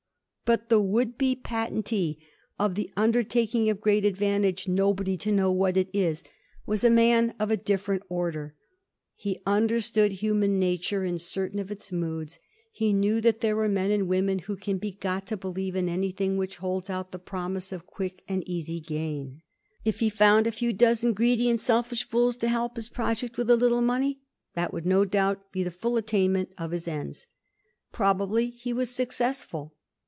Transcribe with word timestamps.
But 0.51 0.67
the 0.67 0.81
would 0.81 1.17
be 1.17 1.33
patentee 1.37 2.17
of 2.59 2.75
the 2.75 2.91
undertaking 2.97 3.69
of 3.69 3.79
great 3.79 4.03
advantage, 4.03 4.67
nobody 4.67 5.15
to 5.19 5.31
know 5.31 5.49
what 5.49 5.77
it 5.77 5.89
is, 5.93 6.25
was 6.65 6.83
a 6.83 6.89
man 6.89 7.33
of 7.39 7.49
a 7.49 7.55
different 7.55 8.01
Digiti 8.01 8.03
zed 8.03 8.09
by 8.09 8.15
Google 8.17 8.51
1720. 8.51 8.51
THE 8.51 8.59
BUBBLE 8.67 8.67
BUKSTS. 8.67 8.81
253 8.83 8.99
order. 8.99 9.15
He 9.15 9.41
understood 9.47 10.11
human 10.19 10.59
nature 10.59 11.05
in 11.05 11.17
certain 11.17 11.59
of 11.59 11.71
its 11.71 11.91
moods. 11.93 12.39
He 12.69 12.91
knew 12.91 13.21
that 13.21 13.39
there 13.39 13.57
are 13.61 13.69
men 13.69 13.91
and 13.91 14.09
women 14.09 14.39
who 14.39 14.57
can 14.57 14.77
be 14.77 14.91
got 14.91 15.25
to 15.27 15.37
believe 15.37 15.77
in 15.77 15.87
anything 15.87 16.35
which 16.35 16.57
holds 16.57 16.89
out 16.89 17.13
the 17.13 17.17
promise 17.17 17.71
of 17.71 17.85
quick 17.85 18.21
and 18.27 18.43
easy 18.45 18.81
gain. 18.81 19.41
If 19.85 20.01
he 20.01 20.09
found 20.09 20.47
a 20.47 20.51
few 20.51 20.73
dozen 20.73 21.13
greedy 21.13 21.49
and 21.49 21.61
selfish 21.61 22.03
fools 22.09 22.35
to 22.37 22.49
help 22.49 22.75
his 22.75 22.89
pro 22.89 23.13
ject 23.13 23.37
with 23.37 23.49
a 23.49 23.55
little 23.55 23.81
money, 23.81 24.19
that 24.55 24.73
would 24.73 24.85
no 24.85 25.05
doubt 25.05 25.53
be 25.53 25.63
the 25.63 25.71
full 25.71 25.95
attainment 25.95 26.49
of 26.57 26.71
his 26.71 26.89
ends. 26.89 27.27
Probably 27.93 28.49
he 28.49 28.73
was 28.73 28.89
suc 28.89 29.11
cessful. 29.11 29.71